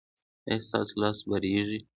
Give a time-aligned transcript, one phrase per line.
[0.47, 1.79] ایا ستاسو لاس به ریږدي؟